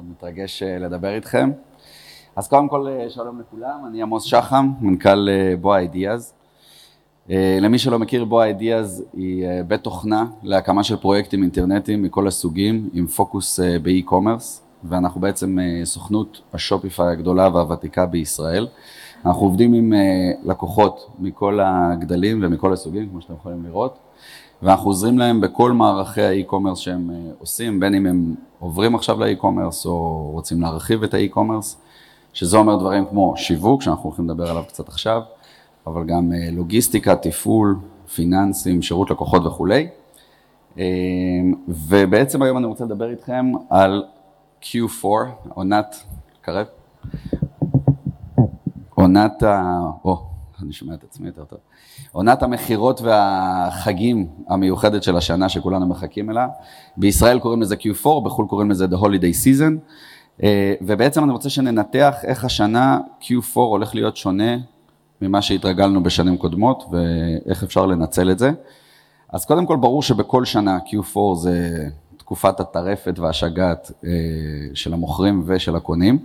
מאוד 0.00 0.10
מתרגש 0.10 0.62
אה, 0.62 0.78
לדבר 0.78 1.14
איתכם. 1.14 1.50
אז 2.36 2.48
קודם 2.48 2.68
כל, 2.68 2.86
אה, 2.88 3.10
שלום 3.10 3.40
לכולם, 3.40 3.86
אני 3.86 4.02
עמוס 4.02 4.24
שחם, 4.24 4.70
מנכ"ל 4.80 5.28
אה, 5.28 5.56
Boa 5.60 5.78
Ideas. 5.78 6.34
למי 7.60 7.78
שלא 7.78 7.98
מכיר, 7.98 8.24
Boa 8.24 8.46
Ideas 8.46 9.04
היא 9.12 9.46
בית 9.66 9.80
תוכנה 9.80 10.26
להקמה 10.42 10.84
של 10.84 10.96
פרויקטים 10.96 11.42
אינטרנטיים 11.42 12.02
מכל 12.02 12.26
הסוגים, 12.26 12.88
עם 12.92 13.06
פוקוס 13.06 13.60
ב 13.82 13.89
e-commerce, 13.89 14.62
ואנחנו 14.84 15.20
בעצם 15.20 15.58
סוכנות 15.84 16.40
ה 16.52 16.60
Shopify 16.60 17.12
הגדולה 17.12 17.48
והוותיקה 17.54 18.06
בישראל. 18.06 18.68
אנחנו 19.26 19.42
עובדים 19.42 19.74
עם 19.74 19.92
לקוחות 20.44 21.10
מכל 21.18 21.58
הגדלים 21.62 22.40
ומכל 22.42 22.72
הסוגים, 22.72 23.08
כמו 23.08 23.20
שאתם 23.20 23.34
יכולים 23.34 23.64
לראות. 23.64 23.98
ואנחנו 24.62 24.90
עוזרים 24.90 25.18
להם 25.18 25.40
בכל 25.40 25.72
מערכי 25.72 26.22
ה 26.22 26.27
e-commerce 26.27 26.78
שהם 26.78 27.10
אה, 27.10 27.32
עושים, 27.38 27.80
בין 27.80 27.94
אם 27.94 28.06
הם 28.06 28.34
עוברים 28.58 28.94
עכשיו 28.94 29.20
ל 29.20 29.26
e-commerce 29.26 29.86
או 29.86 30.30
רוצים 30.32 30.60
להרחיב 30.60 31.02
את 31.02 31.14
ה 31.14 31.19
e-commerce, 31.19 31.76
שזה 32.32 32.56
אומר 32.56 32.76
דברים 32.76 33.06
כמו 33.06 33.34
שיווק, 33.36 33.82
שאנחנו 33.82 34.04
הולכים 34.04 34.24
לדבר 34.24 34.50
עליו 34.50 34.64
קצת 34.68 34.88
עכשיו, 34.88 35.22
אבל 35.86 36.04
גם 36.04 36.32
אה, 36.32 36.50
לוגיסטיקה, 36.52 37.16
תפעול, 37.16 37.76
פיננסים, 38.14 38.82
שירות 38.82 39.10
לקוחות 39.10 39.46
וכולי. 39.46 39.88
אה, 40.78 40.84
ובעצם 41.68 42.42
היום 42.42 42.56
אני 42.56 42.66
רוצה 42.66 42.84
לדבר 42.84 43.10
איתכם 43.10 43.52
על 43.70 44.04
Q4, 44.62 45.06
עונת, 45.54 45.96
קרב, 46.40 46.66
עונת 48.94 49.42
ה... 49.42 49.80
או, 50.04 50.29
אני 50.62 50.72
שומע 50.72 50.94
את 50.94 51.04
עצמי 51.04 51.26
יותר 51.26 51.44
טוב. 51.44 51.58
עונת 52.12 52.42
המכירות 52.42 53.00
והחגים 53.00 54.28
המיוחדת 54.48 55.02
של 55.02 55.16
השנה 55.16 55.48
שכולנו 55.48 55.86
מחכים 55.86 56.30
אליה. 56.30 56.46
בישראל 56.96 57.38
קוראים 57.38 57.62
לזה 57.62 57.74
Q4, 57.74 58.24
בחו"ל 58.24 58.46
קוראים 58.46 58.70
לזה 58.70 58.84
The 58.84 58.96
Holiday 59.02 59.44
Season. 59.44 59.72
אה, 60.42 60.74
ובעצם 60.80 61.24
אני 61.24 61.32
רוצה 61.32 61.50
שננתח 61.50 62.14
איך 62.24 62.44
השנה 62.44 62.98
Q4 63.20 63.54
הולך 63.54 63.94
להיות 63.94 64.16
שונה 64.16 64.56
ממה 65.22 65.42
שהתרגלנו 65.42 66.02
בשנים 66.02 66.36
קודמות 66.36 66.84
ואיך 66.90 67.62
אפשר 67.62 67.86
לנצל 67.86 68.30
את 68.30 68.38
זה. 68.38 68.50
אז 69.32 69.44
קודם 69.44 69.66
כל 69.66 69.76
ברור 69.76 70.02
שבכל 70.02 70.44
שנה 70.44 70.78
Q4 70.86 71.34
זה 71.34 71.88
תקופת 72.16 72.60
הטרפת 72.60 73.18
והשגעת 73.18 73.92
אה, 74.04 74.10
של 74.74 74.92
המוכרים 74.92 75.42
ושל 75.46 75.76
הקונים. 75.76 76.18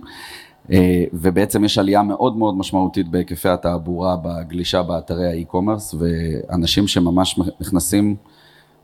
אה, 0.72 1.04
ובעצם 1.12 1.64
יש 1.64 1.78
עלייה 1.78 2.02
מאוד 2.02 2.36
מאוד 2.36 2.56
משמעותית 2.58 3.08
בהיקפי 3.08 3.48
התעבורה 3.48 4.16
בגלישה 4.22 4.82
באתרי 4.82 5.26
האי-קומרס, 5.26 5.94
ואנשים 5.98 6.86
שממש 6.86 7.40
נכנסים 7.60 8.16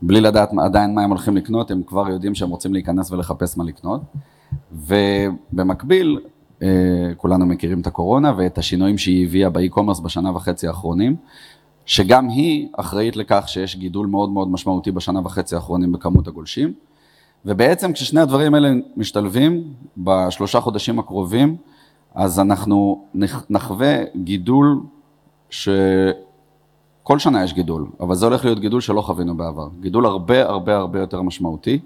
בלי 0.01 0.21
לדעת 0.21 0.49
עדיין 0.63 0.95
מה 0.95 1.03
הם 1.03 1.09
הולכים 1.09 1.37
לקנות, 1.37 1.71
הם 1.71 1.83
כבר 1.83 2.09
יודעים 2.09 2.35
שהם 2.35 2.49
רוצים 2.49 2.73
להיכנס 2.73 3.11
ולחפש 3.11 3.57
מה 3.57 3.63
לקנות. 3.63 4.01
ובמקביל, 4.71 6.19
אה, 6.61 6.67
כולנו 7.17 7.45
מכירים 7.45 7.81
את 7.81 7.87
הקורונה 7.87 8.33
ואת 8.37 8.57
השינויים 8.57 8.97
שהיא 8.97 9.27
הביאה 9.27 9.49
באי-קומרס 9.49 9.99
בשנה 9.99 10.35
וחצי 10.35 10.67
האחרונים, 10.67 11.15
שגם 11.85 12.29
היא 12.29 12.67
אחראית 12.77 13.15
לכך 13.15 13.43
שיש 13.47 13.75
גידול 13.75 14.07
מאוד 14.07 14.29
מאוד 14.29 14.51
משמעותי 14.51 14.91
בשנה 14.91 15.19
וחצי 15.19 15.55
האחרונים 15.55 15.91
בכמות 15.91 16.27
הגולשים. 16.27 16.73
ובעצם 17.45 17.93
כששני 17.93 18.21
הדברים 18.21 18.53
האלה 18.53 18.73
משתלבים, 18.97 19.63
בשלושה 19.97 20.59
חודשים 20.61 20.99
הקרובים, 20.99 21.57
אז 22.15 22.39
אנחנו 22.39 23.05
נחווה 23.49 23.95
גידול 24.15 24.81
שכל 25.49 27.19
שנה 27.19 27.43
יש 27.43 27.53
גידול, 27.53 27.87
אבל 27.99 28.15
זה 28.15 28.25
הולך 28.25 28.45
להיות 28.45 28.59
גידול 28.59 28.81
שלא 28.81 29.01
חווינו 29.01 29.37
בעבר. 29.37 29.67
גידול 29.79 30.05
הרבה 30.05 30.49
הרבה 30.49 30.77
הרבה 30.77 30.99
יותר 30.99 31.21
משמעותי. 31.21 31.79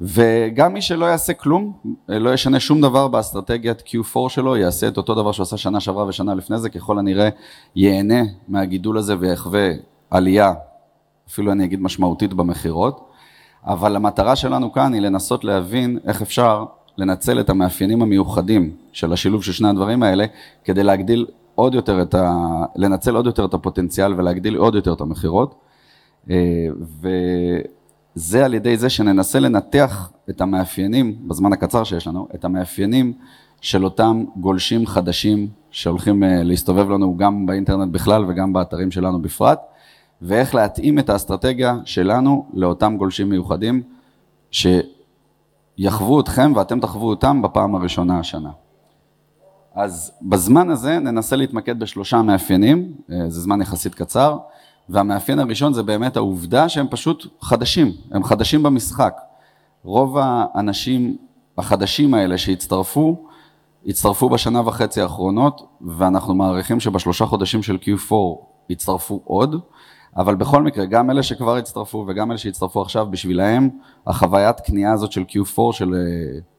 וגם 0.00 0.74
מי 0.74 0.82
שלא 0.82 1.06
יעשה 1.06 1.34
כלום, 1.34 1.72
לא 2.08 2.34
ישנה 2.34 2.60
שום 2.60 2.80
דבר 2.80 3.08
באסטרטגיית 3.08 3.80
Q4 3.80 4.28
שלו, 4.28 4.56
יעשה 4.56 4.88
את 4.88 4.96
אותו 4.96 5.14
דבר 5.14 5.32
שהוא 5.32 5.42
עשה 5.42 5.56
שנה 5.56 5.80
שעברה 5.80 6.06
ושנה 6.06 6.34
לפני 6.34 6.58
זה, 6.58 6.70
ככל 6.70 6.98
הנראה 6.98 7.28
ייהנה 7.76 8.22
מהגידול 8.48 8.98
הזה 8.98 9.14
ויחווה 9.18 9.70
עלייה, 10.10 10.52
אפילו 11.28 11.52
אני 11.52 11.64
אגיד 11.64 11.80
משמעותית 11.80 12.34
במכירות. 12.34 13.08
אבל 13.66 13.96
המטרה 13.96 14.36
שלנו 14.36 14.72
כאן 14.72 14.94
היא 14.94 15.02
לנסות 15.02 15.44
להבין 15.44 15.98
איך 16.04 16.22
אפשר 16.22 16.64
לנצל 16.98 17.40
את 17.40 17.50
המאפיינים 17.50 18.02
המיוחדים 18.02 18.70
של 18.92 19.12
השילוב 19.12 19.44
של 19.44 19.52
שני 19.52 19.68
הדברים 19.68 20.02
האלה, 20.02 20.24
כדי 20.64 20.82
להגדיל 20.82 21.26
עוד 21.54 21.74
יותר 21.74 22.02
את 22.02 22.14
ה... 22.14 22.34
לנצל 22.76 23.16
עוד 23.16 23.26
יותר 23.26 23.44
את 23.44 23.54
הפוטנציאל 23.54 24.14
ולהגדיל 24.14 24.56
עוד 24.56 24.74
יותר 24.74 24.92
את 24.92 25.00
המכירות. 25.00 25.54
אה, 26.30 26.66
וזה 28.16 28.44
על 28.44 28.54
ידי 28.54 28.76
זה 28.76 28.88
שננסה 28.88 29.40
לנתח 29.40 30.10
את 30.30 30.40
המאפיינים, 30.40 31.16
בזמן 31.28 31.52
הקצר 31.52 31.84
שיש 31.84 32.06
לנו, 32.06 32.28
את 32.34 32.44
המאפיינים 32.44 33.12
של 33.60 33.84
אותם 33.84 34.24
גולשים 34.36 34.86
חדשים 34.86 35.48
שהולכים 35.70 36.24
אה, 36.24 36.42
להסתובב 36.42 36.90
לנו 36.90 37.16
גם 37.16 37.46
באינטרנט 37.46 37.92
בכלל 37.92 38.24
וגם 38.28 38.52
באתרים 38.52 38.90
שלנו 38.90 39.22
בפרט, 39.22 39.60
ואיך 40.22 40.54
להתאים 40.54 40.98
את 40.98 41.10
האסטרטגיה 41.10 41.76
שלנו 41.84 42.46
לאותם 42.54 42.96
גולשים 42.96 43.28
מיוחדים, 43.28 43.82
ש... 44.50 44.66
יחוו 45.78 46.20
אתכם 46.20 46.52
ואתם 46.56 46.80
תחוו 46.80 47.10
אותם 47.10 47.42
בפעם 47.42 47.74
הראשונה 47.74 48.18
השנה. 48.18 48.50
אז 49.74 50.12
בזמן 50.22 50.70
הזה 50.70 50.98
ננסה 50.98 51.36
להתמקד 51.36 51.78
בשלושה 51.78 52.22
מאפיינים, 52.22 52.92
אה, 53.10 53.30
זה 53.30 53.40
זמן 53.40 53.60
יחסית 53.60 53.94
קצר, 53.94 54.38
והמאפיין 54.88 55.38
הראשון 55.38 55.72
זה 55.72 55.82
באמת 55.82 56.16
העובדה 56.16 56.68
שהם 56.68 56.86
פשוט 56.90 57.26
חדשים, 57.40 57.92
הם 58.10 58.24
חדשים 58.24 58.62
במשחק. 58.62 59.20
רוב 59.84 60.16
האנשים 60.20 61.16
החדשים 61.58 62.14
האלה 62.14 62.38
שהצטרפו, 62.38 63.26
הצטרפו 63.86 64.28
בשנה 64.28 64.68
וחצי 64.68 65.00
האחרונות, 65.00 65.62
ואנחנו 65.80 66.34
מעריכים 66.34 66.80
שבשלושה 66.80 67.26
חודשים 67.26 67.62
של 67.62 67.78
Q4 67.82 68.14
יצטרפו 68.68 69.20
עוד. 69.24 69.60
אבל 70.18 70.34
בכל 70.34 70.62
מקרה, 70.62 70.86
גם 70.86 71.10
אלה 71.10 71.22
שכבר 71.22 71.56
הצטרפו 71.56 72.04
וגם 72.08 72.30
אלה 72.30 72.38
שהצטרפו 72.38 72.82
עכשיו, 72.82 73.06
בשבילם 73.10 73.68
החוויית 74.06 74.60
קנייה 74.60 74.92
הזאת 74.92 75.12
של 75.12 75.24
Q4, 75.28 75.72
של 75.72 75.94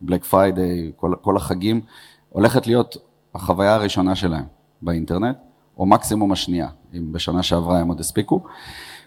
Black 0.02 0.22
אה, 0.24 0.28
Friday, 0.28 0.92
כל, 0.96 1.14
כל 1.22 1.38
החגים, 1.38 1.82
הולכת 2.30 2.68
להיות 2.68 2.98
החוויה 3.36 3.76
הראשונה 3.76 4.16
שלהם 4.16 4.46
באינטרנט, 4.82 5.38
או 5.78 5.86
מקסימום 5.86 6.32
השנייה, 6.32 6.68
אם 6.94 7.12
בשנה 7.12 7.44
שעברה 7.44 7.80
הם 7.80 7.88
עוד 7.88 8.00
הספיקו. 8.00 8.44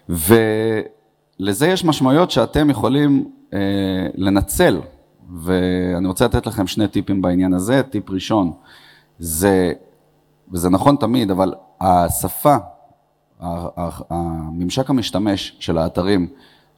ולזה 0.09 1.67
יש 1.67 1.85
משמעויות 1.85 2.31
שאתם 2.31 2.69
יכולים 2.69 3.31
אה, 3.53 3.59
לנצל, 4.15 4.81
ואני 5.35 6.07
רוצה 6.07 6.25
לתת 6.25 6.47
לכם 6.47 6.67
שני 6.67 6.87
טיפים 6.87 7.21
בעניין 7.21 7.53
הזה. 7.53 7.83
טיפ 7.83 8.09
ראשון, 8.09 8.51
זה, 9.19 9.71
וזה 10.51 10.69
נכון 10.69 10.95
תמיד, 10.95 11.31
אבל 11.31 11.53
השפה 11.81 12.55
הממשק 14.09 14.89
המשתמש 14.89 15.55
של 15.59 15.77
האתרים 15.77 16.27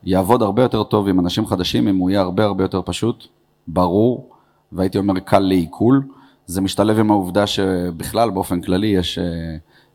יעבוד 0.04 0.42
הרבה 0.42 0.62
יותר 0.62 0.84
טוב 0.84 1.08
עם 1.08 1.20
אנשים 1.20 1.46
חדשים, 1.46 1.88
אם 1.88 1.98
הוא 1.98 2.10
יהיה 2.10 2.22
הרבה 2.22 2.44
הרבה 2.44 2.64
יותר 2.64 2.82
פשוט, 2.86 3.28
ברור, 3.68 4.30
והייתי 4.72 4.98
אומר 4.98 5.20
קל 5.20 5.40
לעיכול. 5.40 6.04
זה 6.48 6.62
משתלב 6.62 7.00
עם 7.00 7.12
העובדה 7.12 7.48
שבכלל 7.48 8.30
באופן 8.30 8.62
כללי 8.62 8.88
יש 8.88 9.18
אה, 9.18 9.24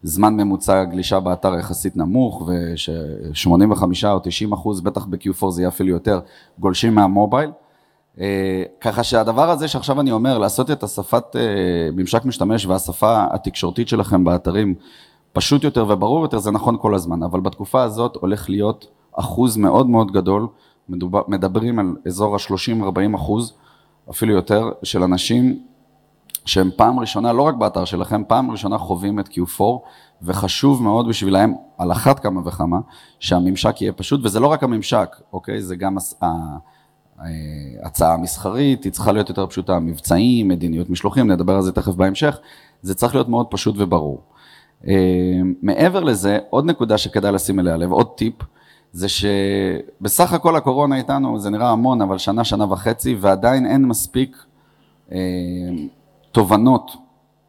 זמן 0.02 0.34
ממוצע 0.34 0.84
גלישה 0.84 1.20
באתר 1.20 1.54
יחסית 1.58 1.96
נמוך, 1.96 2.48
וש-85 2.48 3.82
או 4.04 4.18
90 4.18 4.52
אחוז, 4.52 4.80
בטח 4.80 5.06
ב-Q4 5.06 5.50
זה 5.50 5.62
יהיה 5.62 5.68
אפילו 5.68 5.90
יותר, 5.90 6.20
גולשים 6.58 6.94
מהמובייל. 6.94 7.50
אה, 8.20 8.62
ככה 8.80 9.02
שהדבר 9.02 9.50
הזה 9.50 9.68
שעכשיו 9.68 10.00
אני 10.00 10.12
אומר, 10.12 10.38
לעשות 10.38 10.70
את 10.70 10.82
השפת 10.82 11.36
אה, 11.36 11.40
ממשק 11.92 12.24
משתמש 12.24 12.66
והשפה 12.66 13.24
התקשורתית 13.30 13.88
שלכם 13.88 14.24
באתרים 14.24 14.74
פשוט 15.32 15.64
יותר 15.64 15.86
וברור 15.88 16.22
יותר, 16.22 16.38
זה 16.38 16.50
נכון 16.50 16.76
כל 16.80 16.94
הזמן, 16.94 17.22
אבל 17.22 17.40
בתקופה 17.40 17.82
הזאת 17.82 18.16
הולך 18.16 18.50
להיות 18.50 18.86
אחוז 19.12 19.56
מאוד 19.56 19.88
מאוד 19.88 20.12
גדול, 20.12 20.46
מדובר, 20.88 21.22
מדברים 21.28 21.78
על 21.78 21.96
אזור 22.06 22.34
ה-30-40 22.34 23.16
אחוז, 23.16 23.54
אפילו 24.10 24.34
יותר, 24.34 24.70
של 24.82 25.02
אנשים 25.02 25.62
שהם 26.44 26.70
פעם 26.76 27.00
ראשונה, 27.00 27.32
לא 27.32 27.42
רק 27.42 27.54
באתר 27.54 27.84
שלכם, 27.84 28.22
פעם 28.28 28.50
ראשונה 28.50 28.78
חווים 28.78 29.20
את 29.20 29.28
Q4, 29.28 29.62
וחשוב 30.22 30.82
מאוד 30.82 31.08
בשבילהם, 31.08 31.54
על 31.78 31.92
אחת 31.92 32.18
כמה 32.18 32.40
וכמה, 32.44 32.78
שהממשק 33.20 33.80
יהיה 33.80 33.92
פשוט, 33.92 34.20
וזה 34.24 34.40
לא 34.40 34.46
רק 34.46 34.62
הממשק, 34.62 35.16
אוקיי? 35.32 35.62
זה 35.62 35.76
גם 35.76 35.96
ההצעה 37.82 38.14
המסחרית, 38.14 38.84
היא 38.84 38.92
צריכה 38.92 39.12
להיות 39.12 39.28
יותר 39.28 39.46
פשוטה, 39.46 39.78
מבצעים, 39.78 40.48
מדיניות 40.48 40.90
משלוחים, 40.90 41.30
נדבר 41.30 41.54
על 41.54 41.62
זה 41.62 41.72
תכף 41.72 41.94
בהמשך, 41.94 42.38
זה 42.82 42.94
צריך 42.94 43.14
להיות 43.14 43.28
מאוד 43.28 43.46
פשוט 43.50 43.74
וברור. 43.78 44.22
אה, 44.88 44.94
מעבר 45.62 46.04
לזה, 46.04 46.38
עוד 46.50 46.66
נקודה 46.66 46.98
שכדאי 46.98 47.32
לשים 47.32 47.60
אליה 47.60 47.76
לב, 47.76 47.92
עוד 47.92 48.06
טיפ, 48.16 48.34
זה 48.92 49.06
שבסך 49.08 50.32
הכל 50.32 50.56
הקורונה 50.56 50.96
איתנו, 50.96 51.38
זה 51.38 51.50
נראה 51.50 51.70
המון, 51.70 52.02
אבל 52.02 52.18
שנה, 52.18 52.44
שנה 52.44 52.72
וחצי, 52.72 53.16
ועדיין 53.20 53.66
אין 53.66 53.84
מספיק 53.84 54.36
אה, 55.12 55.18
תובנות 56.32 56.90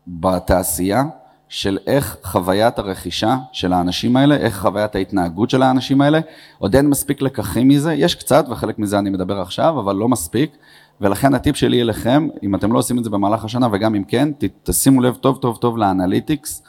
בתעשייה 0.08 1.04
של 1.50 1.78
איך 1.88 2.18
חוויית 2.24 2.80
הרכישה 2.80 3.38
של 3.52 3.74
האנשים 3.74 4.16
האלה, 4.16 4.36
איך 4.36 4.60
חוויית 4.62 4.96
ההתנהגות 4.96 5.50
של 5.50 5.64
האנשים 5.64 6.02
האלה, 6.02 6.20
עוד 6.60 6.76
אין 6.76 6.90
מספיק 6.90 7.22
לקחים 7.22 7.68
מזה, 7.68 7.94
יש 7.94 8.16
קצת, 8.16 8.46
וחלק 8.50 8.80
מזה 8.80 9.00
אני 9.00 9.10
מדבר 9.10 9.42
עכשיו, 9.42 9.80
אבל 9.80 9.96
לא 9.96 10.10
מספיק, 10.10 10.58
ולכן 11.02 11.34
הטיפ 11.34 11.56
שלי 11.56 11.82
אליכם, 11.82 12.28
אם 12.44 12.56
אתם 12.56 12.74
לא 12.74 12.80
עושים 12.80 12.98
את 13.00 13.04
זה 13.04 13.10
במהלך 13.10 13.46
השנה, 13.46 13.68
וגם 13.72 13.96
אם 13.96 14.04
כן, 14.04 14.30
תשימו 14.64 15.02
לב 15.02 15.16
טוב 15.16 15.38
טוב 15.38 15.58
טוב 15.58 15.78
ל 15.78 15.86
analytics, 15.86 16.64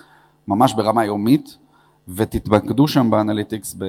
ממש 0.49 0.75
ברמה 0.75 1.05
יומית, 1.05 1.59
ותתמקדו 2.09 2.89
שם 2.89 3.11
ב 3.11 3.17
analytics, 3.17 3.77
ב... 3.79 3.85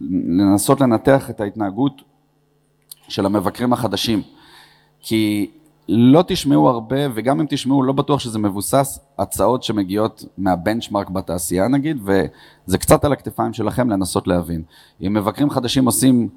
לנסות 0.00 0.80
לנתח 0.80 1.30
את 1.30 1.40
ההתנהגות 1.40 2.02
של 3.08 3.26
המבקרים 3.26 3.72
החדשים. 3.72 4.22
כי 5.00 5.50
לא 5.88 6.24
תשמעו 6.26 6.68
הרבה, 6.68 6.96
וגם 7.14 7.40
אם 7.40 7.46
תשמעו, 7.48 7.82
לא 7.82 7.92
בטוח 7.92 8.20
שזה 8.20 8.38
מבוסס 8.38 8.98
הצעות 9.18 9.62
שמגיעות 9.62 10.24
מה 10.38 10.51
benchmark 10.51 11.10
בתעשייה 11.10 11.68
נגיד, 11.68 11.98
וזה 12.02 12.78
קצת 12.78 13.04
על 13.04 13.12
הכתפיים 13.12 13.52
שלכם 13.52 13.90
לנסות 13.90 14.26
להבין. 14.26 14.62
אם 15.06 15.14
מבקרים 15.14 15.50
חדשים 15.50 15.86
עושים 15.86 16.28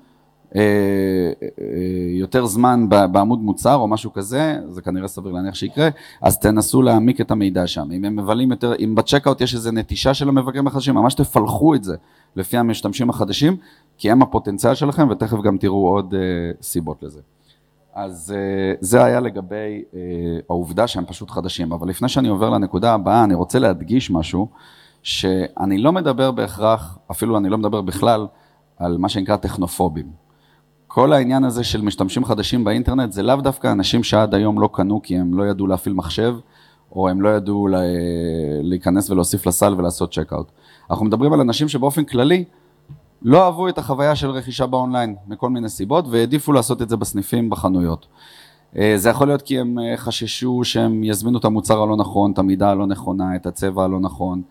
יותר 2.13 2.45
זמן 2.45 2.89
בעמוד 2.89 3.39
מוצר 3.39 3.75
או 3.75 3.87
משהו 3.87 4.13
כזה, 4.13 4.57
זה 4.69 4.81
כנראה 4.81 5.07
סביר 5.07 5.31
להניח 5.31 5.55
שיקרה, 5.55 5.89
אז 6.21 6.39
תנסו 6.39 6.81
להעמיק 6.81 7.21
את 7.21 7.31
המידע 7.31 7.67
שם. 7.67 7.91
אם 7.91 8.05
הם 8.05 8.15
מבלים 8.15 8.51
יותר, 8.51 8.73
אם 8.79 8.95
בצ'קאוט 8.95 9.41
יש 9.41 9.55
איזו 9.55 9.71
נטישה 9.71 10.13
של 10.13 10.29
המבקרים 10.29 10.67
החדשים, 10.67 10.95
ממש 10.95 11.13
תפלחו 11.13 11.75
את 11.75 11.83
זה 11.83 11.95
לפי 12.35 12.57
המשתמשים 12.57 13.09
החדשים, 13.09 13.57
כי 13.97 14.11
הם 14.11 14.21
הפוטנציאל 14.21 14.75
שלכם, 14.75 15.07
ותכף 15.09 15.37
גם 15.43 15.57
תראו 15.57 15.87
עוד 15.87 16.13
אה, 16.13 16.19
סיבות 16.61 17.03
לזה. 17.03 17.21
אז 17.95 18.33
זה 18.79 19.03
היה 19.03 19.19
לגבי 19.19 19.83
העובדה 20.49 20.87
שהם 20.87 21.05
פשוט 21.05 21.31
חדשים, 21.31 21.73
אבל 21.73 21.89
לפני 21.89 22.09
שאני 22.09 22.27
עובר 22.27 22.49
לנקודה 22.49 22.93
הבאה, 22.93 23.23
אני 23.23 23.33
רוצה 23.33 23.59
להדגיש 23.59 24.11
משהו, 24.11 24.47
שאני 25.03 25.77
לא 25.77 25.91
מדבר 25.91 26.31
בהכרח, 26.31 26.97
אפילו 27.11 27.37
אני 27.37 27.49
לא 27.49 27.57
מדבר 27.57 27.81
בכלל, 27.81 28.27
על 28.77 28.97
מה 28.97 29.09
שנקרא 29.09 29.35
טכנופובים. 29.35 30.22
כל 30.93 31.13
העניין 31.13 31.43
הזה 31.43 31.63
של 31.63 31.81
משתמשים 31.81 32.25
חדשים 32.25 32.63
באינטרנט 32.63 33.11
זה 33.11 33.23
לאו 33.23 33.35
דווקא 33.35 33.71
אנשים 33.71 34.03
שעד 34.03 34.33
היום 34.33 34.59
לא 34.59 34.69
קנו 34.73 35.01
כי 35.01 35.17
הם 35.17 35.37
לא 35.37 35.43
ידעו 35.43 35.67
להפעיל 35.67 35.95
מחשב, 35.95 36.35
או 36.91 37.09
הם 37.09 37.21
לא 37.21 37.29
ידעו 37.29 37.67
להיכנס 38.63 39.09
ולהוסיף 39.09 39.47
לסל 39.47 39.73
ולעשות 39.77 40.13
checkout. 40.13 40.51
אנחנו 40.91 41.05
מדברים 41.05 41.33
על 41.33 41.41
אנשים 41.41 41.67
שבאופן 41.67 42.03
כללי 42.03 42.43
לא 43.21 43.43
אהבו 43.43 43.69
את 43.69 43.77
החוויה 43.77 44.15
של 44.15 44.29
רכישה 44.29 44.65
באונליין 44.65 45.15
מכל 45.27 45.49
מיני 45.49 45.69
סיבות 45.69 46.05
והעדיפו 46.07 46.51
לעשות 46.51 46.81
את 46.81 46.89
זה 46.89 46.97
בסניפים 46.97 47.49
בחנויות. 47.49 48.05
אה, 48.77 48.93
זה 48.95 49.09
יכול 49.09 49.27
להיות 49.27 49.41
כי 49.41 49.59
הם 49.59 49.79
אה, 49.79 49.97
חששו 49.97 50.61
שהם 50.63 51.03
יזמינו 51.03 51.37
את 51.37 51.45
המוצר 51.45 51.83
הלא 51.83 51.95
נכון, 51.95 52.31
את 52.31 52.39
המידה 52.39 52.69
הלא 52.69 52.85
נכונה, 52.85 53.35
את 53.35 53.45
הצבע 53.45 53.83
הלא 53.83 53.99
נכון. 53.99 54.41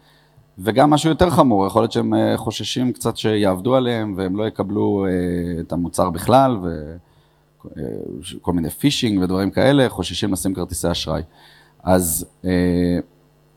וגם 0.59 0.91
משהו 0.91 1.11
יותר 1.11 1.31
חמור, 1.31 1.67
יכול 1.67 1.83
להיות 1.83 1.93
שהם 1.93 2.15
אה, 2.15 2.37
חוששים 2.37 2.93
קצת 2.93 3.17
שיעבדו 3.17 3.77
עליהם 3.77 4.15
והם 4.17 4.37
לא 4.37 4.47
יקבלו 4.47 5.07
אה, 5.07 5.61
את 5.61 5.73
המוצר 5.73 6.11
בכלל 6.11 6.57
וכל 6.57 8.51
אה, 8.51 8.53
מיני 8.53 8.71
פישינג 8.71 9.23
ודברים 9.23 9.51
כאלה, 9.51 9.89
חוששים 9.89 10.33
לשים 10.33 10.55
כרטיסי 10.55 10.91
אשראי. 10.91 11.23
אז 11.83 12.27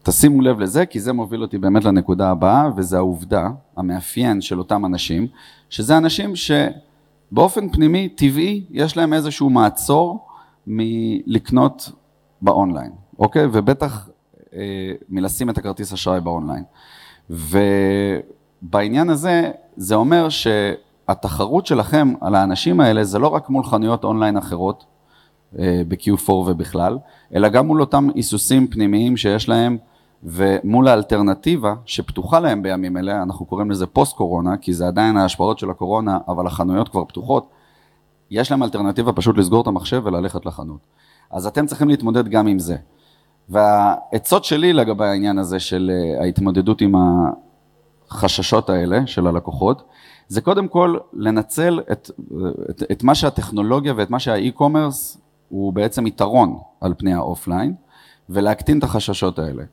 תשימו 0.03 0.41
לב 0.41 0.59
לזה, 0.59 0.85
כי 0.85 0.99
זה 0.99 1.13
מוביל 1.13 1.41
אותי 1.41 1.57
באמת 1.57 1.83
לנקודה 1.83 2.29
הבאה, 2.29 2.69
וזה 2.75 2.97
העובדה, 2.97 3.49
המאפיין 3.77 4.41
של 4.41 4.59
אותם 4.59 4.85
אנשים, 4.85 5.27
שזה 5.69 5.97
אנשים 5.97 6.33
שבאופן 6.35 7.69
פנימי, 7.69 8.09
טבעי, 8.09 8.65
יש 8.69 8.97
להם 8.97 9.13
איזשהו 9.13 9.49
מעצור 9.49 10.27
מלקנות 10.67 11.91
באונליין, 12.41 12.91
אוקיי? 13.19 13.45
ובטח 13.51 14.09
מלשים 15.09 15.49
את 15.49 15.57
הכרטיס 15.57 15.93
אשראי 15.93 16.21
באונליין. 16.21 16.63
ובעניין 17.29 19.09
הזה, 19.09 19.51
זה 19.77 19.95
אומר 19.95 20.27
שהתחרות 20.29 21.65
שלכם 21.65 22.13
על 22.21 22.35
האנשים 22.35 22.79
האלה 22.79 23.03
זה 23.03 23.19
לא 23.19 23.27
רק 23.27 23.49
מול 23.49 23.63
חנויות 23.63 24.03
אונליין 24.03 24.37
אחרות, 24.37 24.85
אה, 25.59 25.81
ב-Q4 25.87 26.31
ובכלל, 26.31 26.97
אלא 27.35 27.49
גם 27.49 27.67
מול 27.67 27.81
אותם 27.81 28.07
היסוסים 28.15 28.67
פנימיים 28.67 29.17
שיש 29.17 29.49
להם 29.49 29.77
ומול 30.23 30.87
האלטרנטיבה 30.87 31.75
שפתוחה 31.85 32.39
להם 32.39 32.63
בימים 32.63 32.97
אלה, 32.97 33.23
אנחנו 33.23 33.45
קוראים 33.45 33.71
לזה 33.71 33.87
פוסט 33.87 34.15
קורונה, 34.15 34.57
כי 34.57 34.73
זה 34.73 34.87
עדיין 34.87 35.17
ההשפעות 35.17 35.59
של 35.59 35.69
הקורונה, 35.69 36.17
אבל 36.27 36.47
החנויות 36.47 36.89
כבר 36.89 37.05
פתוחות, 37.05 37.49
יש 38.31 38.51
להם 38.51 38.63
אלטרנטיבה 38.63 39.13
פשוט 39.13 39.37
לסגור 39.37 39.61
את 39.61 39.67
המחשב 39.67 40.01
וללכת 40.05 40.45
לחנות. 40.45 40.79
אז 41.31 41.47
אתם 41.47 41.65
צריכים 41.65 41.89
להתמודד 41.89 42.27
גם 42.27 42.47
עם 42.47 42.59
זה. 42.59 42.75
והעצות 43.49 44.45
שלי 44.45 44.73
לגבי 44.73 45.05
העניין 45.05 45.37
הזה 45.37 45.59
של 45.59 45.91
אה, 45.93 46.23
ההתמודדות 46.23 46.81
עם 46.81 46.95
החששות 48.09 48.69
האלה 48.69 49.07
של 49.07 49.27
הלקוחות, 49.27 49.83
זה 50.27 50.41
קודם 50.41 50.67
כל 50.67 50.97
לנצל 51.13 51.79
את, 51.91 52.11
את, 52.69 52.83
את 52.91 53.03
מה 53.03 53.15
שהטכנולוגיה 53.15 53.93
ואת 53.97 54.09
מה 54.09 54.19
שה 54.19 54.42
e-commerce 54.42 55.17
הוא 55.49 55.73
בעצם 55.73 56.07
יתרון 56.07 56.57
על 56.81 56.93
פני 56.97 57.13
ה 57.13 57.20
offline, 57.20 57.73
ולהקטין 58.29 58.79
את 58.79 58.83
החששות 58.83 59.39
האלה. 59.39 59.63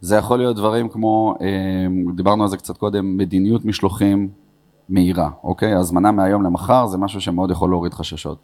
זה 0.00 0.16
יכול 0.16 0.38
להיות 0.38 0.56
דברים 0.56 0.88
כמו, 0.88 1.34
אה, 1.40 2.12
דיברנו 2.14 2.42
על 2.42 2.48
זה 2.48 2.56
קצת 2.56 2.76
קודם, 2.76 3.16
מדיניות 3.16 3.64
משלוחים 3.64 4.28
מהירה, 4.88 5.30
אוקיי? 5.44 5.74
הזמנה 5.74 6.12
מהיום 6.12 6.42
למחר 6.42 6.86
זה 6.86 6.98
משהו 6.98 7.20
שמאוד 7.20 7.50
יכול 7.50 7.70
להוריד 7.70 7.94
חששות. 7.94 8.38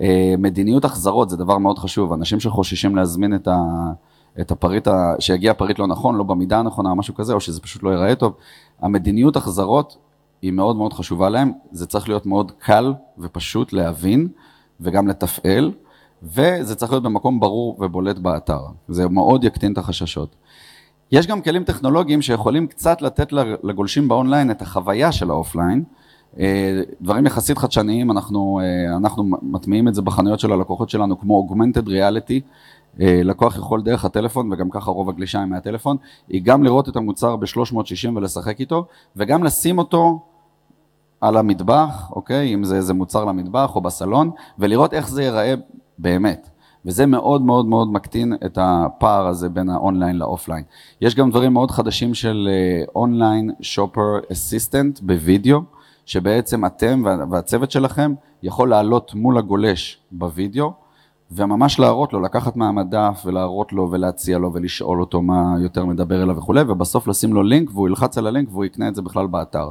אה, 0.00 0.34
מדיניות 0.38 0.84
החזרות 0.84 1.30
זה 1.30 1.36
דבר 1.36 1.58
מאוד 1.58 1.78
חשוב, 1.78 2.12
אנשים 2.12 2.40
שחוששים 2.40 2.96
להזמין 2.96 3.34
את 3.34 3.48
ה... 3.48 3.58
את 4.40 4.50
הפריט, 4.50 4.88
ה... 4.88 5.14
שיגיע 5.18 5.54
פריט 5.54 5.78
לא 5.78 5.86
נכון, 5.86 6.16
לא 6.16 6.24
במידה 6.24 6.58
הנכונה, 6.58 6.94
משהו 6.94 7.14
כזה, 7.14 7.32
או 7.32 7.40
שזה 7.40 7.60
פשוט 7.60 7.82
לא 7.82 7.90
ייראה 7.90 8.14
טוב. 8.14 8.34
המדיניות 8.80 9.36
החזרות 9.36 9.96
היא 10.42 10.52
מאוד 10.52 10.76
מאוד 10.76 10.92
חשובה 10.92 11.28
להם, 11.28 11.52
זה 11.72 11.86
צריך 11.86 12.08
להיות 12.08 12.26
מאוד 12.26 12.52
קל 12.58 12.94
ופשוט 13.18 13.72
להבין 13.72 14.28
וגם 14.80 15.08
לתפעל, 15.08 15.72
וזה 16.22 16.74
צריך 16.74 16.92
להיות 16.92 17.04
במקום 17.04 17.40
ברור 17.40 17.76
ובולט 17.80 18.18
באתר. 18.18 18.60
זה 18.88 19.08
מאוד 19.08 19.44
יקטין 19.44 19.72
את 19.72 19.78
החששות. 19.78 20.36
יש 21.12 21.26
גם 21.26 21.42
כלים 21.42 21.64
טכנולוגיים 21.64 22.22
שיכולים 22.22 22.66
קצת 22.66 23.02
לתת 23.02 23.32
לגולשים 23.62 24.08
באונליין 24.08 24.50
את 24.50 24.62
החוויה 24.62 25.12
של 25.12 25.30
ה 25.30 25.36
offline. 25.36 25.84
אה, 26.38 26.82
דברים 27.00 27.26
יחסית 27.26 27.58
חדשניים, 27.58 28.10
אנחנו, 28.10 28.60
אה, 28.62 28.96
אנחנו 28.96 29.24
מטמיעים 29.42 29.88
את 29.88 29.94
זה 29.94 30.02
בחנויות 30.02 30.40
של 30.40 30.52
הלקוחות 30.52 30.90
שלנו, 30.90 31.20
כמו 31.20 31.48
Augmented 31.48 31.86
Reality, 31.86 32.40
לקוח 32.98 33.56
יכול 33.56 33.82
דרך 33.82 34.04
הטלפון, 34.04 34.52
וגם 34.52 34.70
ככה 34.70 34.90
רוב 34.90 35.08
הגלישה 35.08 35.38
היא 35.38 35.46
מהטלפון, 35.46 35.96
היא 36.28 36.42
גם 36.44 36.64
לראות 36.64 36.88
את 36.88 36.96
המוצר 36.96 37.36
ב-360 37.36 38.10
ולשחק 38.16 38.60
איתו, 38.60 38.86
וגם 39.16 39.44
לשים 39.44 39.78
אותו 39.78 40.20
על 41.20 41.36
המטבח, 41.36 42.10
אוקיי? 42.10 42.54
אם 42.54 42.64
זה 42.64 42.76
איזה 42.76 42.94
מוצר 42.94 43.24
למטבח 43.24 43.76
או 43.76 43.80
בסלון, 43.80 44.30
ולראות 44.58 44.94
איך 44.94 45.08
זה 45.08 45.22
ייראה 45.22 45.54
באמת. 45.98 46.50
וזה 46.84 47.06
מאוד 47.06 47.42
מאוד 47.42 47.66
מאוד 47.66 47.92
מקטין 47.92 48.32
את 48.46 48.58
הפער 48.60 49.26
הזה 49.26 49.48
בין 49.48 49.70
ה 49.70 49.77
online 49.77 50.18
ל 50.18 50.23
offline. 50.23 50.64
יש 51.00 51.14
גם 51.14 51.30
דברים 51.30 51.52
מאוד 51.52 51.70
חדשים 51.70 52.14
של 52.14 52.48
online 52.94 53.50
shopper 53.60 54.18
assistant 54.32 55.00
בווידאו, 55.00 55.60
שבעצם 56.06 56.66
אתם 56.66 57.02
והצוות 57.30 57.70
שלכם 57.70 58.14
יכול 58.42 58.70
לעלות 58.70 59.14
מול 59.14 59.38
הגולש 59.38 59.98
בווידאו, 60.12 60.72
וממש 61.30 61.78
להראות 61.78 62.12
לו, 62.12 62.20
לקחת 62.20 62.56
מהמדף 62.56 63.22
ולהראות 63.24 63.72
לו 63.72 63.90
ולהציע 63.90 64.38
לו 64.38 64.52
ולשאול 64.52 65.00
אותו 65.00 65.22
מה 65.22 65.54
יותר 65.62 65.84
מדבר 65.84 66.22
אליו 66.22 66.36
וכולי, 66.36 66.62
ובסוף 66.62 67.08
לשים 67.08 67.34
לו 67.34 67.42
לינק 67.42 67.70
והוא 67.72 67.88
ילחץ 67.88 68.18
על 68.18 68.26
הלינק 68.26 68.48
והוא 68.50 68.64
יקנה 68.64 68.88
את 68.88 68.94
זה 68.94 69.02
בכלל 69.02 69.26
באתר. 69.26 69.68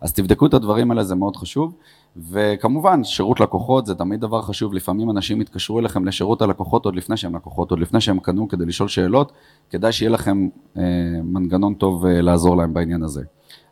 אז 0.00 0.12
תבדקו 0.12 0.46
את 0.46 0.54
הדברים 0.54 0.90
האלה, 0.90 1.04
זה 1.04 1.14
מאוד 1.14 1.36
חשוב. 1.36 1.74
וכמובן, 2.16 3.04
שירות 3.04 3.40
לקוחות 3.40 3.86
זה 3.86 3.94
תמיד 3.94 4.20
דבר 4.20 4.42
חשוב, 4.42 4.74
לפעמים 4.74 5.10
אנשים 5.10 5.40
יתקשרו 5.40 5.78
אליכם 5.78 6.04
לשירות 6.04 6.42
הלקוחות 6.42 6.84
עוד 6.84 6.96
לפני 6.96 7.16
שהם 7.16 7.36
לקוחות, 7.36 7.70
עוד 7.70 7.80
לפני 7.80 8.00
שהם 8.00 8.20
קנו 8.20 8.48
כדי 8.48 8.66
לשאול 8.66 8.88
שאלות, 8.88 9.32
כדאי 9.70 9.92
שיהיה 9.92 10.10
לכם 10.10 10.48
אה, 10.76 10.82
מנגנון 11.24 11.74
טוב 11.74 12.06
אה, 12.06 12.20
לעזור 12.20 12.56
להם 12.56 12.74
בעניין 12.74 13.02
הזה. 13.02 13.22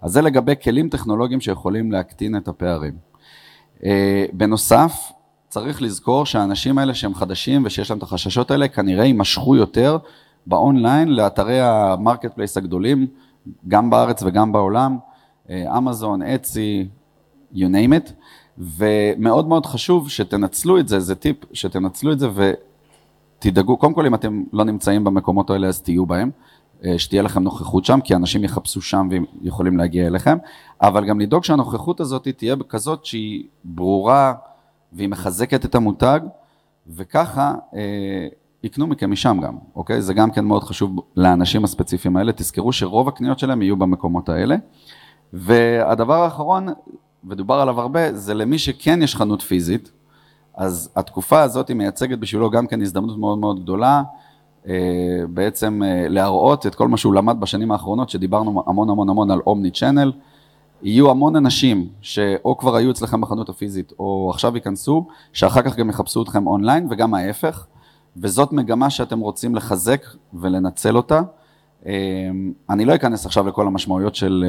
אז 0.02 0.12
זה 0.12 0.22
לגבי 0.22 0.54
כלים 0.62 0.88
טכנולוגיים 0.88 1.40
שיכולים 1.40 1.92
להקטין 1.92 2.36
את 2.36 2.48
הפערים. 2.48 2.94
אה, 3.84 4.26
בנוסף, 4.32 5.12
צריך 5.48 5.82
לזכור 5.82 6.26
שהאנשים 6.26 6.78
האלה 6.78 6.94
שהם 6.94 7.14
חדשים 7.14 7.62
ושיש 7.64 7.90
להם 7.90 7.98
את 7.98 8.02
החששות 8.02 8.50
האלה, 8.50 8.68
כנראה 8.68 9.04
יימשכו 9.04 9.56
יותר 9.56 9.98
באונליין 10.46 11.08
לאתרי 11.08 11.60
ה 11.60 12.34
marketplace 12.34 12.56
הגדולים, 12.56 13.06
גם 13.68 13.90
בארץ 13.90 14.22
וגם 14.22 14.52
בעולם, 14.52 14.98
אמזון, 15.50 16.22
אצי, 16.22 16.88
you 17.54 17.58
name 17.58 17.92
it, 17.92 18.12
ומאוד 18.58 19.48
מאוד 19.48 19.66
חשוב 19.66 20.10
שתנצלו 20.10 20.78
את 20.78 20.88
זה, 20.88 21.00
זה 21.00 21.14
טיפ, 21.14 21.36
שתנצלו 21.52 22.12
את 22.12 22.18
זה 22.18 22.28
ותדאגו, 23.38 23.76
קודם 23.76 23.94
כל 23.94 24.06
אם 24.06 24.14
אתם 24.14 24.42
לא 24.52 24.64
נמצאים 24.64 25.04
במקומות 25.04 25.50
האלה 25.50 25.68
אז 25.68 25.82
תהיו 25.82 26.06
בהם, 26.06 26.30
אה, 26.84 26.98
שתהיה 26.98 27.22
לכם 27.22 27.42
נוכחות 27.42 27.84
שם, 27.84 28.00
כי 28.00 28.14
אנשים 28.14 28.44
יחפשו 28.44 28.82
שם 28.82 29.08
ויכולים 29.42 29.76
להגיע 29.76 30.06
אליכם, 30.06 30.38
אבל 30.80 31.04
גם 31.04 31.20
לדאוג 31.20 31.44
שהנוכחות 31.44 32.00
הזאת 32.00 32.28
תהיה 32.36 32.56
כזאת 32.68 33.04
שהיא 33.04 33.44
ברורה, 33.64 34.34
והיא 34.96 35.08
מחזקת 35.08 35.64
את 35.64 35.74
המותג, 35.74 36.20
וככה 36.88 37.54
אה, 37.74 38.26
יקנו 38.62 38.86
מכם 38.86 39.10
משם 39.10 39.38
גם, 39.42 39.56
אוקיי? 39.76 40.02
זה 40.02 40.14
גם 40.14 40.30
כן 40.30 40.44
מאוד 40.44 40.64
חשוב 40.64 41.00
לאנשים 41.16 41.64
הספציפיים 41.64 42.16
האלה, 42.16 42.32
תזכרו 42.32 42.72
שרוב 42.72 43.08
הקניות 43.08 43.38
שלהם 43.38 43.62
יהיו 43.62 43.76
במקומות 43.76 44.28
האלה. 44.28 44.56
והדבר 45.32 46.22
האחרון, 46.22 46.68
ודובר 47.28 47.54
עליו 47.54 47.80
הרבה, 47.80 48.12
זה 48.12 48.34
למי 48.34 48.58
שכן 48.58 49.02
יש 49.02 49.16
חנות 49.16 49.42
פיזית, 49.42 49.90
אז 50.54 50.90
התקופה 50.96 51.42
הזאת 51.42 51.68
היא 51.68 51.76
מייצגת 51.76 52.18
בשבילו 52.18 52.50
גם 52.50 52.66
כן 52.66 52.82
הזדמנות 52.82 53.18
מאוד 53.18 53.38
מאוד 53.38 53.62
גדולה, 53.62 54.02
אה, 54.68 54.74
בעצם 55.28 55.82
אה, 55.82 56.08
להראות 56.08 56.66
את 56.66 56.74
כל 56.74 56.88
מה 56.88 56.96
שהוא 56.96 57.14
למד 57.14 57.40
בשנים 57.40 57.72
האחרונות, 57.72 58.10
שדיברנו 58.10 58.62
המון 58.66 58.90
המון 58.90 59.08
המון 59.08 59.30
על 59.30 59.40
אומני 59.46 59.70
צ'אנל. 59.70 60.12
יהיו 60.82 61.10
המון 61.10 61.36
אנשים 61.36 61.88
שאו 62.00 62.56
כבר 62.56 62.76
היו 62.76 62.90
אצלכם 62.90 63.20
בחנות 63.20 63.48
הפיזית 63.48 63.92
או 63.98 64.30
עכשיו 64.34 64.54
ייכנסו, 64.54 65.06
שאחר 65.32 65.62
כך 65.62 65.76
גם 65.76 65.90
יחפשו 65.90 66.22
אתכם 66.22 66.46
אונליין 66.46 66.86
וגם 66.90 67.14
ההפך, 67.14 67.66
וזאת 68.16 68.52
מגמה 68.52 68.90
שאתם 68.90 69.20
רוצים 69.20 69.54
לחזק 69.54 70.04
ולנצל 70.34 70.96
אותה. 70.96 71.20
אמ, 71.86 72.52
אני 72.70 72.84
לא 72.84 72.94
אכנס 72.94 73.26
עכשיו 73.26 73.48
לכל 73.48 73.66
המשמעויות 73.66 74.14
של 74.14 74.44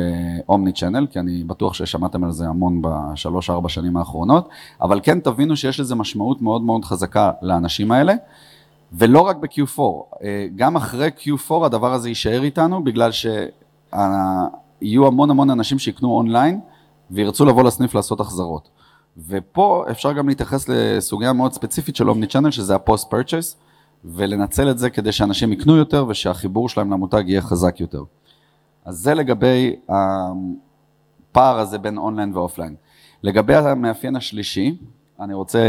omni 0.49 0.69
אה, 0.69 0.75
channel, 0.75 1.07
כי 1.11 1.19
אני 1.19 1.43
בטוח 1.43 1.73
ששמעתם 1.73 2.23
על 2.23 2.31
זה 2.31 2.47
המון 2.47 2.81
בשלוש-ארבע 2.81 3.69
שנים 3.69 3.97
האחרונות, 3.97 4.49
אבל 4.81 4.99
כן 5.03 5.19
תבינו 5.19 5.55
שיש 5.55 5.79
לזה 5.79 5.95
משמעות 5.95 6.41
מאוד 6.41 6.61
מאוד 6.61 6.85
חזקה 6.85 7.31
לאנשים 7.41 7.91
האלה, 7.91 8.13
ולא 8.93 9.21
רק 9.21 9.37
ב-Q4, 9.37 9.81
אה, 10.23 10.47
גם 10.55 10.75
אחרי 10.75 11.09
Q4 11.17 11.65
הדבר 11.65 11.93
הזה 11.93 12.09
יישאר 12.09 12.43
איתנו, 12.43 12.83
בגלל 12.83 13.11
שיהיו 14.79 15.07
המון 15.07 15.29
המון 15.29 15.49
אנשים 15.49 15.79
שיקנו 15.79 16.11
אונליין 16.11 16.59
וירצו 17.11 17.45
לבוא 17.45 17.63
לסניף 17.63 17.95
לעשות 17.95 18.19
החזרות. 18.19 18.69
ופה 19.27 19.85
אפשר 19.91 20.13
גם 20.13 20.29
להתייחס 20.29 20.69
לסוגיה 20.69 21.33
מאוד 21.33 21.53
ספציפית 21.53 21.95
של 21.95 22.09
omni-channel, 22.09 22.51
שזה 22.51 22.75
ה 22.75 22.82
post 22.82 23.09
purchase. 23.09 23.57
ולנצל 24.05 24.71
את 24.71 24.77
זה 24.77 24.89
כדי 24.89 25.11
שאנשים 25.11 25.53
יקנו 25.53 25.75
יותר 25.75 26.05
ושהחיבור 26.07 26.69
שלהם 26.69 26.91
למותג 26.91 27.23
יהיה 27.27 27.41
חזק 27.41 27.79
יותר. 27.79 28.03
אז 28.85 28.95
זה 28.97 29.13
לגבי 29.13 29.75
הפער 29.89 31.59
הזה 31.59 31.77
בין 31.77 31.97
אונליין 31.97 32.31
ואופליין. 32.33 32.75
לגבי 33.23 33.55
המאפיין 33.55 34.15
השלישי, 34.15 34.77
אני 35.19 35.33
רוצה 35.33 35.59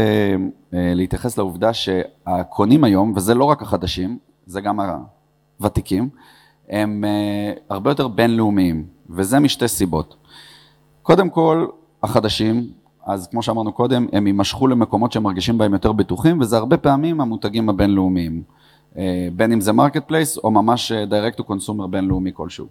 אה, 0.73 0.93
להתייחס 0.95 1.37
לעובדה 1.37 1.73
שהקונים 1.73 2.83
היום, 2.83 3.13
וזה 3.15 3.33
לא 3.33 3.43
רק 3.43 3.61
החדשים, 3.61 4.17
זה 4.45 4.61
גם 4.61 4.79
הוותיקים, 5.59 6.09
הם 6.69 7.03
אה, 7.05 7.53
הרבה 7.69 7.91
יותר 7.91 8.07
בינלאומיים, 8.07 8.85
וזה 9.09 9.39
משתי 9.39 9.67
סיבות. 9.67 10.15
קודם 11.01 11.29
כל, 11.29 11.67
החדשים 12.03 12.69
אז 13.09 13.27
כמו 13.27 13.43
שאמרנו 13.43 13.71
קודם, 13.71 14.07
הם 14.11 14.27
יימשכו 14.27 14.67
למקומות 14.67 15.11
שהם 15.11 15.23
מרגישים 15.23 15.57
בהם 15.57 15.73
יותר 15.73 15.91
בטוחים, 15.91 16.41
וזה 16.41 16.57
הרבה 16.57 16.77
פעמים 16.77 17.21
המותגים 17.21 17.69
הבינלאומיים, 17.69 18.43
אה, 18.97 19.27
בין 19.35 19.51
אם 19.51 19.61
זה 19.61 19.73
marketplace 19.73 20.37
או 20.37 20.51
ממש 20.51 20.91
direct 20.91 21.39
to 21.39 21.43
consumer 21.43 21.87
בינלאומי 21.89 22.31
כלשהו. 22.33 22.67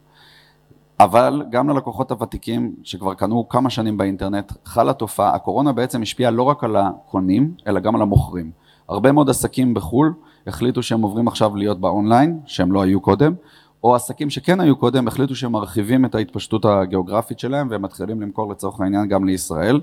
אבל 1.01 1.45
גם 1.51 1.69
ללקוחות 1.69 2.11
הוותיקים 2.11 2.75
שכבר 2.83 3.15
קנו 3.15 3.49
כמה 3.49 3.71
שנים 3.71 3.97
באינטרנט, 3.97 4.53
חלה 4.65 4.93
תופעה, 4.93 5.35
הקורונה 5.35 5.73
בעצם 5.73 6.03
השפיעה 6.03 6.31
לא 6.31 6.43
רק 6.43 6.65
על 6.65 6.77
הקונים, 6.77 7.53
אלא 7.67 7.81
גם 7.81 7.95
על 7.95 8.03
המוכרים. 8.03 8.51
הרבה 8.89 9.13
מאוד 9.13 9.31
עסקים 9.31 9.75
בחו"ל 9.75 10.13
החליטו 10.47 10.83
שהם 10.83 11.03
עוברים 11.03 11.29
עכשיו 11.29 11.57
להיות 11.57 11.81
באונליין, 11.81 12.41
שהם 12.47 12.73
לא 12.73 12.83
היו 12.83 13.01
קודם, 13.01 13.35
או 13.85 13.95
עסקים 13.95 14.31
שכן 14.31 14.61
היו 14.61 14.77
קודם, 14.77 15.09
החליטו 15.09 15.35
שהם 15.35 15.53
מרחיבים 15.53 16.05
את 16.05 16.15
ההתפשטות 16.15 16.65
הגיאוגרפית 16.65 17.39
שלהם 17.39 17.69
והם 17.71 17.83
מתחילים 17.83 18.21
למכור 18.23 18.51
לצורך 18.53 18.81
העניין 18.81 19.09
גם 19.09 19.25
לישראל, 19.25 19.81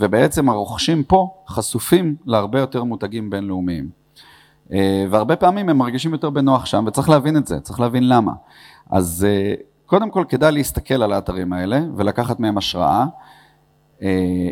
ובעצם 0.00 0.48
הרוכשים 0.48 1.02
פה 1.02 1.30
חשופים 1.48 2.16
להרבה 2.26 2.60
יותר 2.60 2.84
מותגים 2.84 3.30
בינלאומיים. 3.30 3.88
אה, 4.72 5.06
והרבה 5.10 5.36
פעמים 5.36 5.68
הם 5.68 5.78
מרגישים 5.78 6.12
יותר 6.12 6.30
בנוח 6.30 6.66
שם, 6.66 6.84
וצריך 6.86 7.08
להבין 7.08 7.36
את 7.36 7.46
זה, 7.46 7.60
צריך 7.60 7.80
להבין 7.80 8.08
למה. 8.08 8.32
אז 8.90 9.26
אה, 9.28 9.54
קודם 9.86 10.10
כל 10.10 10.24
כדאי 10.28 10.52
להסתכל 10.52 11.02
על 11.02 11.12
האתרים 11.12 11.52
האלה 11.52 11.80
ולקחת 11.96 12.40
מהם 12.40 12.58
השראה. 12.58 13.06
אה, 14.02 14.48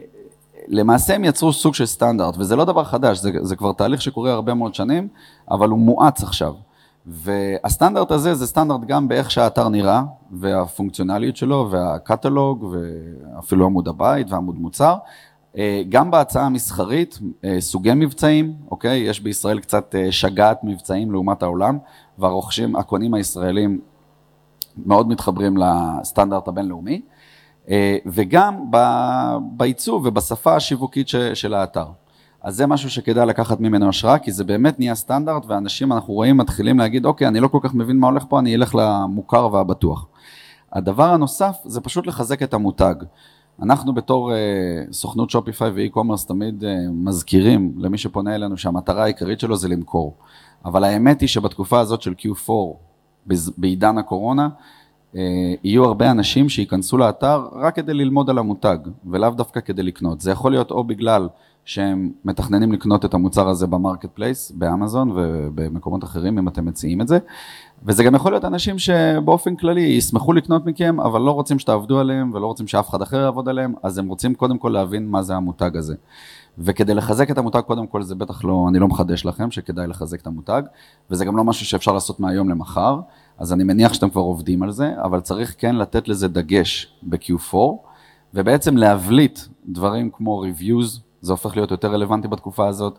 למעשה 0.69 1.15
הם 1.15 1.25
יצרו 1.25 1.53
סוג 1.53 1.75
של 1.75 1.87
סטנדרט, 1.87 2.35
וזה 2.39 2.57
לא 2.57 2.65
דבר 2.65 2.85
חדש, 2.85 3.19
זה, 3.19 3.31
זה 3.43 3.57
כבר 3.57 3.73
תהליך 3.73 4.03
שקורה 4.03 4.33
הרבה 4.33 4.55
מאוד 4.55 4.75
שנים, 4.75 5.09
אבל 5.51 5.69
הוא 5.69 5.79
מואץ 5.79 6.23
עכשיו. 6.23 6.55
והסטנדרט 7.07 8.11
הזה 8.11 8.35
זה 8.35 8.47
סטנדרט 8.47 8.81
גם 8.87 9.09
באיך 9.09 9.31
שהאתר 9.31 9.69
נראה, 9.69 10.03
והפונקציונליות 10.31 11.37
שלו, 11.37 11.69
והקטלוג, 11.71 12.65
ואפילו 12.65 13.65
עמוד 13.65 13.89
הבית 13.89 14.31
ועמוד 14.31 14.59
מוצר. 14.59 14.97
אה, 15.59 15.83
גם 15.89 16.11
בהצעה 16.11 16.47
המסחרית, 16.47 17.19
אה, 17.45 17.61
סוגי 17.61 17.95
מבצעים, 17.95 18.55
אוקיי? 18.71 18.99
יש 18.99 19.21
בישראל 19.21 19.61
קצת 19.61 19.95
אה, 19.95 20.13
שגעת 20.13 20.65
מבצעים 20.65 21.13
לעומת 21.13 21.43
העולם, 21.43 21.79
והרוכשים, 22.19 22.77
הקונים 22.77 23.15
הישראלים 23.15 23.81
מאוד 24.87 25.09
מתחברים 25.09 25.57
לסטנדרט 25.57 26.49
הבינלאומי, 26.49 27.03
וגם 28.07 28.71
בעיצוב 29.57 30.07
ובשפה 30.07 30.57
השיווקית 30.57 31.09
של 31.35 31.55
האתר. 31.55 31.87
אז 32.45 32.57
זה 32.57 32.67
משהו 32.67 32.91
שכדאי 32.91 33.27
לקחת 33.27 33.61
ממנו 33.61 33.89
השראה, 33.89 34.19
כי 34.19 34.33
זה 34.33 34.45
באמת 34.45 34.79
נהיה 34.79 34.95
סטנדרט, 34.95 35.43
ואנשים, 35.47 35.93
אנחנו 35.93 36.15
רואים, 36.15 36.37
מתחילים 36.37 36.79
להגיד, 36.79 37.07
אוקיי, 37.07 37.29
אני 37.29 37.41
לא 37.41 37.49
כל 37.49 37.59
כך 37.63 37.75
מבין 37.75 37.99
מה 37.99 38.07
הולך 38.07 38.25
פה, 38.29 38.39
אני 38.39 38.55
אלך 38.55 38.75
למוכר 38.75 39.49
והבטוח. 39.53 40.07
הדבר 40.73 41.13
הנוסף 41.13 41.57
זה 41.65 41.81
פשוט 41.81 42.07
לחזק 42.07 42.43
את 42.43 42.55
המותג. 42.55 42.95
אנחנו 43.63 43.95
בתור 43.95 44.33
אה, 44.33 44.93
סוכנות 44.93 45.31
Shopify 45.31 45.71
ו 45.71 45.76
e-commerce 45.76 46.27
תמיד 46.27 46.63
אה, 46.63 46.67
מזכירים 46.93 47.73
למי 47.79 47.99
שפונה 47.99 48.35
אלינו 48.35 48.57
שהמטרה 48.57 49.03
העיקרית 49.03 49.41
שלו 49.41 49.57
זה 49.57 49.69
למכור. 49.69 50.17
אבל 50.65 50.85
האמת 50.85 51.21
היא 51.21 51.29
שבתקופה 51.29 51.81
הזאת 51.81 52.03
של 52.03 52.15
Q4, 52.19 52.53
בעידן 53.57 53.99
הקורונה, 53.99 54.49
אה, 55.13 55.17
יהיו 55.65 55.85
הרבה 55.85 56.11
אנשים 56.11 56.49
שייכנסו 56.49 56.99
לאתר 56.99 57.49
רק 57.53 57.77
כדי 57.77 57.95
ללמוד 57.95 58.31
על 58.31 58.39
המותג, 58.39 58.79
ולאו 59.05 59.31
דווקא 59.31 59.61
כדי 59.61 59.83
לקנות. 59.83 60.21
זה 60.21 60.31
יכול 60.31 60.53
להיות 60.53 60.71
או 60.71 60.85
בגלל 60.85 61.29
שהם 61.65 62.11
מתכננים 62.25 62.73
לקנות 62.73 63.05
את 63.05 63.15
המוצר 63.15 63.49
הזה 63.49 63.67
ב 63.67 64.11
marketplace, 64.15 64.51
באמזון 64.51 65.11
ובמקומות 65.15 66.05
אחרים, 66.05 66.39
אם 66.39 66.49
אתם 66.49 66.65
מציעים 66.65 67.01
את 67.01 67.09
זה. 67.09 67.19
וזה 67.85 68.05
גם 68.05 68.15
יכול 68.15 68.33
להיות 68.33 68.45
אנשים 68.45 68.79
שבאופן 68.79 69.57
כללי 69.57 69.81
ישמחו 69.81 70.33
לקנות 70.33 70.67
מכם, 70.67 71.01
אבל 71.01 71.21
לא 71.21 71.31
רוצים 71.31 71.59
שתעבדו 71.59 71.99
עליהם 71.99 72.31
ולא 72.35 72.47
רוצים 72.47 72.67
שאף 72.67 72.91
אחד 72.91 73.03
אחר 73.03 73.21
יעבוד 73.21 73.49
עליהם, 73.49 73.75
אז 73.83 73.99
הם 73.99 74.09
רוצים 74.09 74.35
קודם 74.35 74.59
כל 74.59 74.69
להבין 74.69 75.09
מה 75.09 75.23
זה 75.23 75.35
המותג 75.35 75.77
הזה. 75.77 75.95
וכדי 76.59 76.95
לחזק 76.95 77.31
את 77.31 77.39
המותג, 77.39 77.61
קודם 77.61 77.87
כל 77.87 78.03
זה 78.03 78.15
בטח 78.15 78.45
לא, 78.45 78.67
אני 78.69 78.79
לא 78.79 78.89
מחדש 78.89 79.27
לכם 79.27 79.51
שכדאי 79.51 79.87
לחזק 79.87 80.21
את 80.21 80.27
המותג, 80.27 80.63
וזה 81.11 81.25
גם 81.25 81.37
לא 81.37 81.45
משהו 81.45 81.67
שאפשר 81.67 81.93
לעשות 81.93 82.21
מהיום 82.21 82.51
למחר, 82.51 83.01
אז 83.39 83.53
אני 83.53 83.65
מניח 83.65 83.95
שאתם 83.95 84.11
כבר 84.11 84.21
עובדים 84.21 84.63
על 84.63 84.71
זה, 84.71 84.93
אבל 85.05 85.21
צריך 85.21 85.55
כן 85.59 85.77
לתת 85.77 86.09
לזה 86.09 86.29
דגש 86.29 86.95
ב-Q4, 87.03 87.57
ובעצם 88.35 88.77
להבליט 88.77 89.41
דברים 89.69 90.11
כמו 90.13 90.45
reviews, 90.45 91.12
זה 91.23 91.33
הופך 91.33 91.57
להיות 91.57 91.71
יותר 91.71 91.93
רלוונטי 91.93 92.29
בתקופה 92.29 92.69
הזאת. 92.69 92.99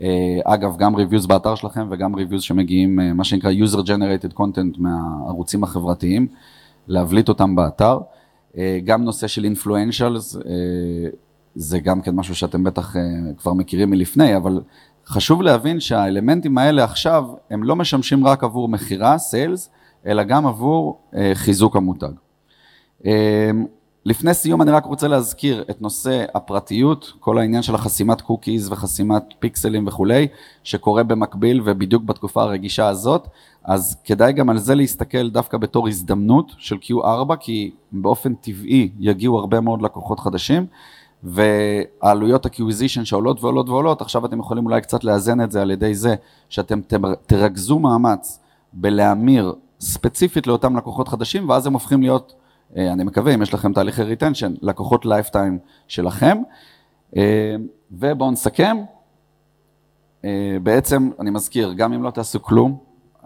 אה, 0.00 0.40
אגב, 0.44 0.76
גם 0.76 0.94
reviews 0.94 1.26
באתר 1.26 1.54
שלכם 1.54 1.86
וגם 1.90 2.14
reviews 2.14 2.42
שמגיעים, 2.42 3.00
אה, 3.00 3.12
מה 3.12 3.24
שנקרא 3.24 3.50
user 3.50 3.78
generated 3.86 4.34
content 4.38 4.78
מהערוצים 4.78 5.64
החברתיים, 5.64 6.26
להבליט 6.86 7.28
אותם 7.28 7.56
באתר. 7.56 7.98
אה, 8.56 8.78
גם 8.84 9.04
נושא 9.04 9.26
של 9.26 9.44
influencers, 9.44 10.36
זה 11.54 11.78
גם 11.78 12.00
כן 12.00 12.14
משהו 12.14 12.34
שאתם 12.34 12.64
בטח 12.64 12.96
כבר 13.36 13.52
מכירים 13.52 13.90
מלפני, 13.90 14.36
אבל 14.36 14.60
חשוב 15.06 15.42
להבין 15.42 15.80
שהאלמנטים 15.80 16.58
האלה 16.58 16.84
עכשיו, 16.84 17.24
הם 17.50 17.62
לא 17.62 17.76
משמשים 17.76 18.26
רק 18.26 18.44
עבור 18.44 18.68
מכירה, 18.68 19.18
sales, 19.18 19.70
אלא 20.06 20.22
גם 20.22 20.46
עבור 20.46 21.00
חיזוק 21.34 21.76
המותג. 21.76 22.12
לפני 24.10 24.34
סיום 24.34 24.62
אני 24.62 24.70
רק 24.70 24.84
רוצה 24.84 25.08
להזכיר 25.08 25.64
את 25.70 25.82
נושא 25.82 26.24
הפרטיות, 26.34 27.12
כל 27.20 27.38
העניין 27.38 27.62
של 27.62 27.74
החסימת 27.74 28.20
cookies 28.20 28.72
וחסימת 28.72 29.22
פיקסלים 29.38 29.86
וכולי, 29.86 30.28
שקורה 30.64 31.02
במקביל 31.02 31.60
ובדיוק 31.64 32.02
בתקופה 32.02 32.42
הרגישה 32.42 32.88
הזאת, 32.88 33.28
אז 33.64 33.96
כדאי 34.04 34.32
גם 34.32 34.50
על 34.50 34.58
זה 34.58 34.74
להסתכל 34.74 35.30
דווקא 35.30 35.58
בתור 35.58 35.88
הזדמנות 35.88 36.52
של 36.58 36.76
Q4, 36.76 37.36
כי 37.40 37.70
באופן 37.92 38.34
טבעי 38.34 38.90
יגיעו 38.98 39.38
הרבה 39.38 39.60
מאוד 39.60 39.82
לקוחות 39.82 40.20
חדשים, 40.20 40.66
והעלויות 41.22 42.46
acquisition 42.46 43.04
שעולות 43.04 43.44
ועולות 43.44 43.68
ועולות, 43.68 44.00
עכשיו 44.02 44.26
אתם 44.26 44.38
יכולים 44.38 44.66
אולי 44.66 44.80
קצת 44.80 45.04
לאזן 45.04 45.40
את 45.40 45.50
זה 45.50 45.62
על 45.62 45.70
ידי 45.70 45.94
זה 45.94 46.14
שאתם 46.48 46.80
תרכזו 47.26 47.78
מאמץ 47.78 48.40
בלהמיר 48.72 49.54
ספציפית 49.80 50.46
לאותם 50.46 50.76
לקוחות 50.76 51.08
חדשים, 51.08 51.48
ואז 51.48 51.66
הם 51.66 51.72
הופכים 51.72 52.02
להיות 52.02 52.34
אני 52.76 53.04
מקווה, 53.04 53.34
אם 53.34 53.42
יש 53.42 53.54
לכם 53.54 53.72
תהליכי 53.72 54.02
retention, 54.02 54.54
לקוחות 54.62 55.06
lifetime 55.06 55.58
שלכם. 55.88 56.38
אה, 57.16 57.56
ובואו 57.92 58.30
נסכם. 58.30 58.76
אה, 60.24 60.56
בעצם, 60.62 61.10
אני 61.20 61.30
מזכיר, 61.30 61.72
גם 61.72 61.92
אם 61.92 62.02
לא 62.02 62.10
תעשו 62.10 62.42
כלום, 62.42 62.78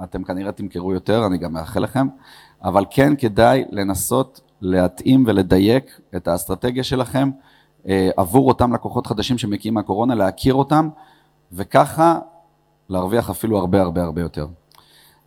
אתם 0.05 0.25
כנראה 0.25 0.53
תמכרו 0.53 0.93
יותר, 0.93 1.27
אני 1.27 1.39
גם 1.39 1.53
מאחל 1.53 1.81
לכם, 1.81 2.07
אבל 2.65 2.85
כן 2.91 3.17
כדאי 3.17 3.65
לנסות 3.71 4.41
להתאים 4.61 5.25
ולדייק 5.27 6.01
את 6.17 6.29
האסטרטגיה 6.29 6.85
שלכם 6.85 7.31
עבור 8.17 8.49
אותם 8.49 8.73
לקוחות 8.73 9.07
חדשים 9.07 9.39
שמגיעים 9.39 9.75
מהקורונה, 9.75 10.15
להכיר 10.15 10.55
אותם, 10.55 10.89
וככה 11.53 12.19
להרוויח 12.89 13.31
אפילו 13.31 13.59
הרבה 13.59 13.83
הרבה 13.83 14.03
הרבה 14.03 14.21
יותר. 14.21 14.47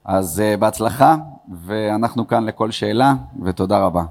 אז 0.08 0.42
uh, 0.42 0.58
בהצלחה, 0.60 1.16
ואנחנו 1.62 2.28
כאן 2.28 2.46
לכל 2.46 2.72
שאלה, 2.72 3.14
ותודה 3.44 3.80
רבה. 3.80 4.04